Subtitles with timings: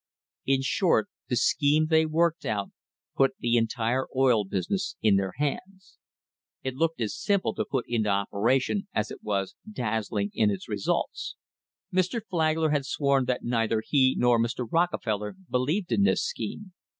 [0.47, 2.71] In short, the scheme they worked out
[3.15, 5.99] put the entire oil business in their hands.
[6.63, 11.35] It looked as simple to put into operation as it was dazzling in its results.
[11.93, 12.19] Mr.
[12.27, 14.65] Flagler has sworn that neither he nor Mr.
[14.67, 16.73] Rockefeller believed in this scheme.